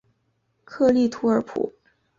[0.65, 1.75] 克利图尔普。